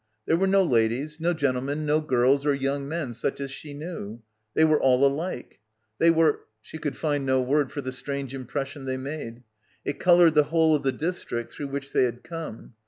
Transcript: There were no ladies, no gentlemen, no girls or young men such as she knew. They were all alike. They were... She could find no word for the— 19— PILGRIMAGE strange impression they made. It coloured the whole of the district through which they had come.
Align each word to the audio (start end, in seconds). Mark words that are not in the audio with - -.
There 0.25 0.35
were 0.35 0.47
no 0.47 0.63
ladies, 0.63 1.19
no 1.19 1.31
gentlemen, 1.31 1.85
no 1.85 2.01
girls 2.01 2.43
or 2.43 2.55
young 2.55 2.87
men 2.87 3.13
such 3.13 3.39
as 3.39 3.51
she 3.51 3.71
knew. 3.75 4.23
They 4.55 4.65
were 4.65 4.81
all 4.81 5.05
alike. 5.05 5.59
They 5.99 6.09
were... 6.09 6.39
She 6.59 6.79
could 6.79 6.97
find 6.97 7.23
no 7.23 7.39
word 7.39 7.71
for 7.71 7.81
the— 7.81 7.91
19— 7.91 7.93
PILGRIMAGE 7.93 7.99
strange 7.99 8.33
impression 8.33 8.85
they 8.85 8.97
made. 8.97 9.43
It 9.85 9.99
coloured 9.99 10.33
the 10.33 10.45
whole 10.45 10.73
of 10.73 10.81
the 10.81 10.91
district 10.91 11.51
through 11.51 11.67
which 11.67 11.91
they 11.91 12.05
had 12.05 12.23
come. 12.23 12.73